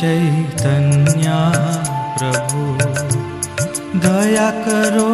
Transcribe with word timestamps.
श्रीकृष्णचैतन्या 0.00 1.38
प्रभु 2.18 2.62
दया 4.04 4.48
करो 4.66 5.12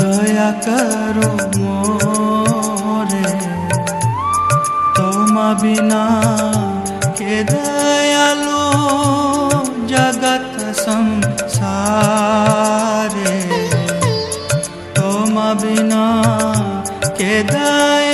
दया 0.00 0.50
करो 0.66 1.30
मो 1.58 2.11
बिना 5.60 6.04
के 7.18 7.34
दयालु 7.44 8.64
जगत 9.92 10.54
संसारे। 10.78 11.42
तुम 14.96 15.34
बिना 15.62 16.06
के 17.18 17.34
दयालु 17.52 18.11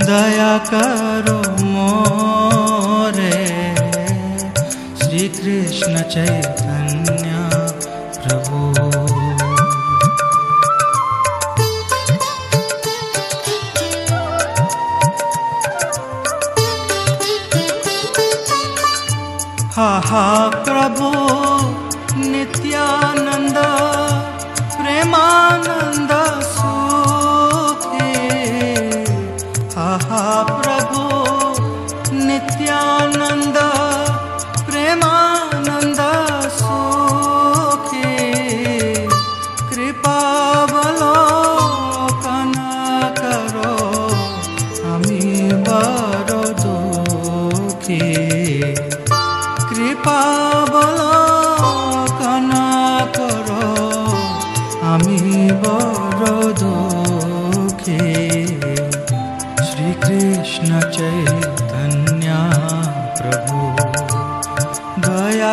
दया 0.00 0.58
करो 0.58 1.38
मोरे। 1.64 3.30
श्री 4.98 5.28
कृष्ण 5.28 6.02
चैतन्य 6.02 7.32
प्रभु। 8.24 8.58
हा 19.76 19.92
हा 20.06 20.26
प्रभु 20.48 21.08
नित्यानंद 22.18 23.58
प्रेमानंद 24.76 26.12
सुखे 26.42 26.85
प्रभु 30.04 31.05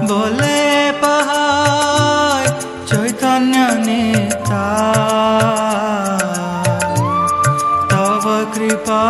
বলে 0.10 0.60
পাহাই 1.02 2.46
চৈতন্য 2.90 3.56
নেতা 3.88 4.68
তব 7.92 8.26
কৃপা 8.56 9.04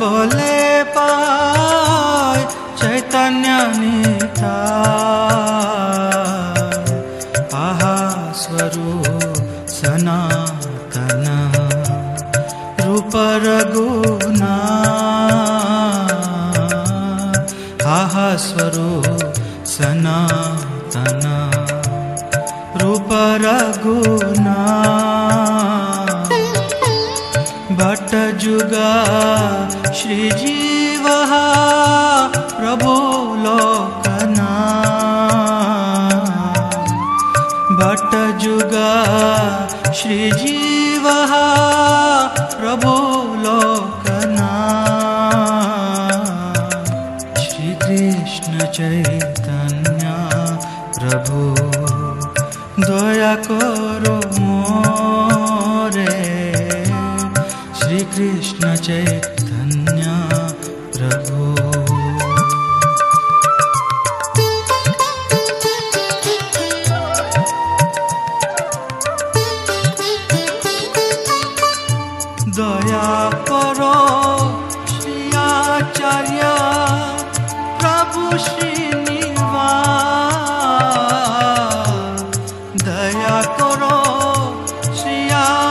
বলে 0.00 0.56
পাহাই 0.94 2.40
চৈতন্য 2.80 3.46
নেতা 3.80 4.56
আহা 7.64 7.96
স্বরূপ 8.42 9.06
সনাতন 9.76 11.26
রূপ 12.78 13.12
রঘুনা 13.44 14.54
स्वरो 18.36 19.02
सनातनाघुना 19.64 20.34
बट 27.72 27.80
भट्टजुगा 27.80 28.90
श्रीजीवः 29.92 31.32
प्रभो 32.58 32.96
लोकना। 33.44 34.50
भट्टजुगा 37.80 38.92
श्रीजीवः 39.92 41.32
प्रभो 42.40 42.96
लोक 43.38 43.93
कृष्ण 48.73 48.73
चैतन्य 48.75 50.11
प्रभु 50.97 51.41
दया 52.81 53.33
करो 53.47 54.15
मोरे 54.39 56.05
श्री 57.79 57.99
कृष्ण 58.15 58.75
করো 83.64 83.96
শিয়া 84.98 85.63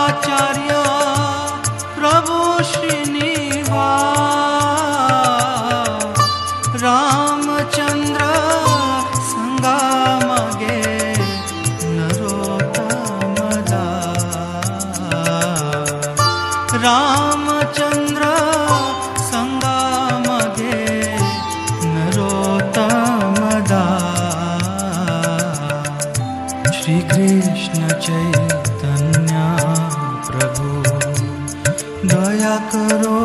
करो 32.74 33.20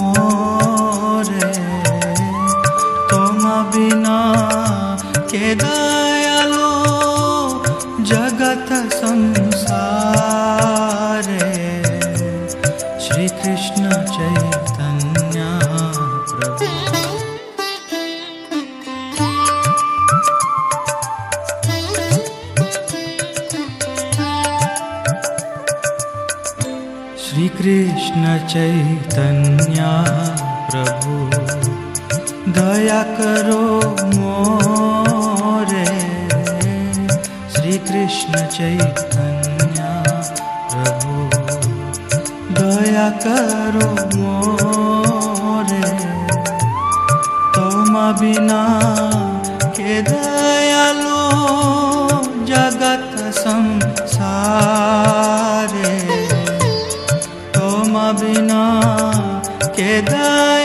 मोरे। 0.00 1.52
तुम 3.10 3.40
बिना 3.72 4.18
के 5.30 5.54
कृष्ण 27.74 28.38
चैतन्य 28.38 29.80
प्रभु, 30.70 31.14
दया 32.52 33.02
करो 33.02 33.62
मोरे। 34.16 35.86
श्री 37.54 37.78
कृष्ण 37.78 38.46
चैतन्य 38.46 39.80
प्रभु, 40.70 41.14
दया 42.60 43.08
करो 43.24 43.90
मोरे। 44.18 45.82
तुम 47.54 47.92
बिना 48.20 48.62
के 49.64 50.02
दयालो 50.02 51.22
जगत 52.44 53.34
संसारे। 53.34 55.03
के 59.76 59.90
दयालो 60.10 60.63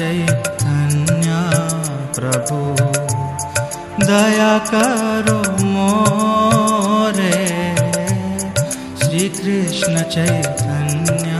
चैतन्य 0.00 1.30
प्रभु 2.16 2.58
दया 4.04 4.52
करो 4.70 5.40
मोरे। 5.64 7.32
श्री 9.02 9.28
कृष्ण 9.28 10.02
चैतन्य 10.14 11.34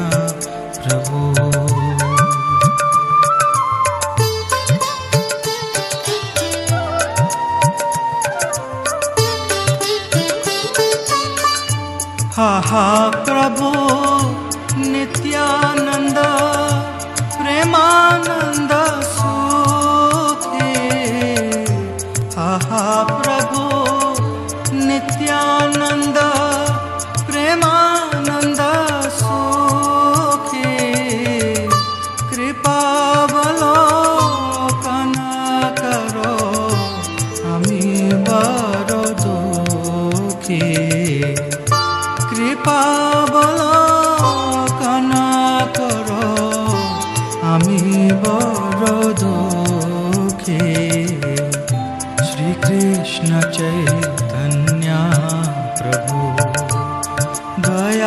प्रभु। 0.81 1.21
हा 12.37 12.53
हा 12.67 12.85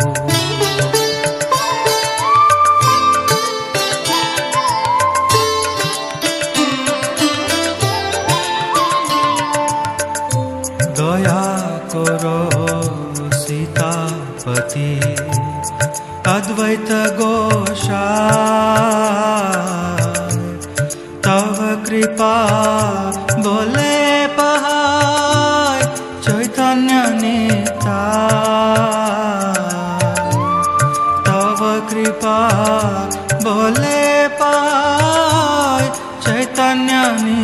बोले 33.45 34.29
पाय 34.41 35.89
चैतन्यमि 36.25 37.41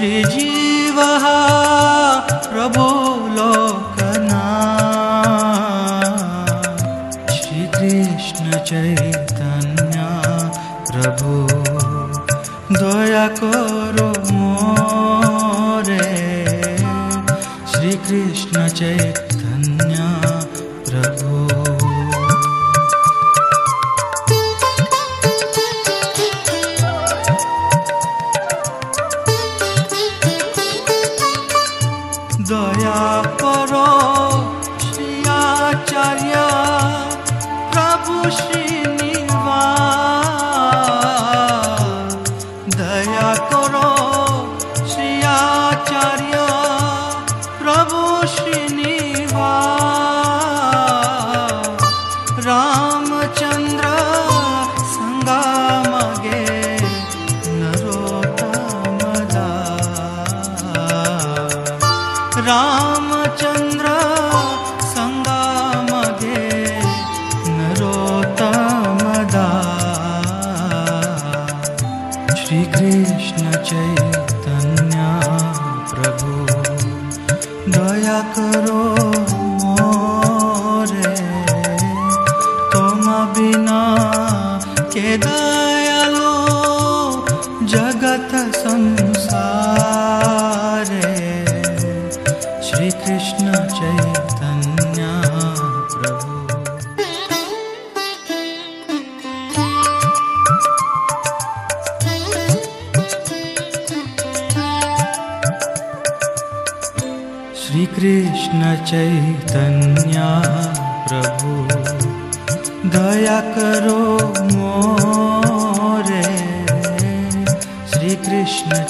श्रीजीवः 0.00 1.24
प्रभो 2.44 2.84
लोकना। 3.36 4.44
श्रीकृष्णचैतन्या 7.38 8.78
प्रभो 10.90 11.34
द्वयकोरु 12.78 14.08
मो 14.32 14.48
रे 15.88 16.08
श्रीकृष्णचैत 17.72 19.29
जगत 88.10 88.49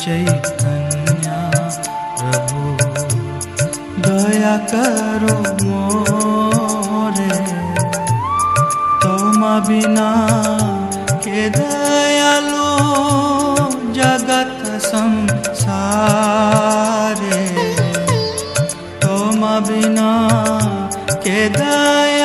चैतन्य, 0.00 1.28
प्रभु, 2.18 2.60
दया 4.02 4.56
करो 4.56 5.36
मोरे। 5.64 7.32
तुम 9.02 9.40
बिना 9.68 10.10
के 11.12 11.50
दयालो 11.50 12.68
जगत 13.92 14.80
संसारे। 14.82 15.76
तुम 19.02 19.40
बिना 19.40 20.12
के 21.10 21.48
दयालो 21.48 22.19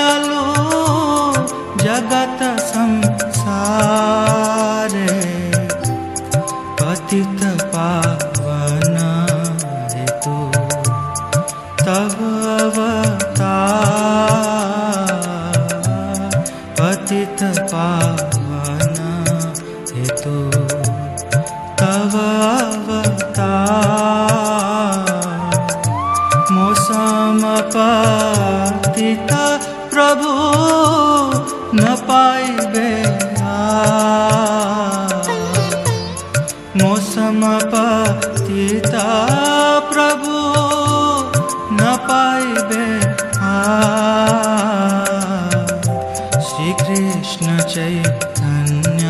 चैतन्य 47.75 49.07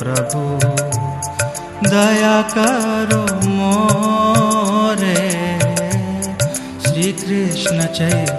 प्रभु 0.00 0.42
दया 1.88 2.36
करो 2.52 3.22
मोरे। 3.46 5.14
श्री 6.84 7.12
कृष्ण 7.22 7.86
चैतन्य 7.98 8.31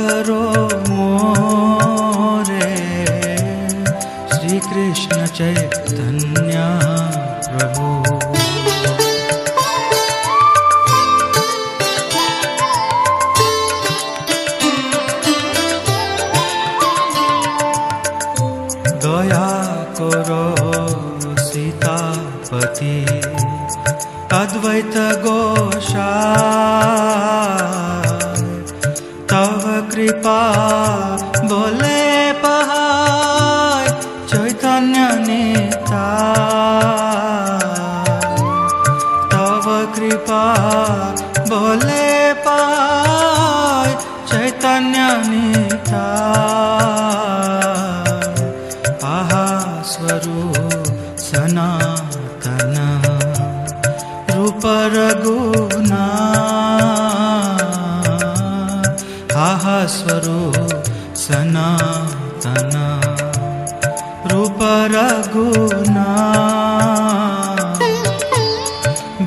करो 0.00 0.42
मोरे। 0.90 2.76
श्री 4.34 4.58
कृष्ण 4.58 5.26
चैतन्य 5.26 6.56
प्रभु। 7.48 7.86
दया 19.06 19.76
करो 20.00 20.56
सीतापति। 21.38 23.06
अद्वैत 24.32 24.92
गोषा 24.96 26.36
तव 29.30 29.85
कृपा, 29.96 30.40
बोले 31.50 32.32
पहा 32.42 32.80
चैतन्य 34.30 35.04
निताय 35.20 35.96
कृपा, 39.96 40.42
बोले 41.48 42.08
पहाय 42.44 43.94
चैतन्य 44.28 45.06
निताय 45.28 46.04
पहा 49.02 49.44
स्वरूप 49.92 50.92
सनातन, 51.18 52.76
रूप 54.30 54.62
रघुना 54.96 56.04
आहा 59.76 59.86
स्वरूप 59.86 61.16
सनातन 61.20 62.74
रूप 64.32 64.60
रघुना। 64.92 66.04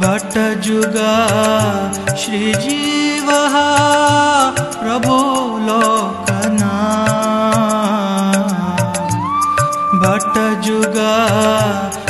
भट्ट 0.03 0.38
जुगा 0.65 1.13
श्री 2.15 2.41
जीव 2.65 3.29
प्रभु 4.79 5.18
लोकना। 5.68 6.74
भट्ट 10.06 10.36
जुगा 10.65 11.15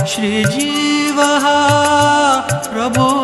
श्री 0.06 0.34
जीव 0.46 1.24
प्रभु 2.72 3.19